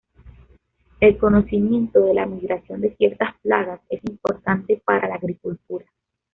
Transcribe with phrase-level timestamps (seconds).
[0.99, 5.85] El conocimiento de la migración de ciertas plagas es importante para la agricultura.